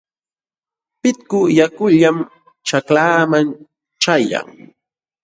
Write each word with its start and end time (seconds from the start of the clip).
Pitku 1.01 1.39
yakullam 1.57 2.17
ćhaklaaman 2.67 3.45
ćhayan. 4.01 4.47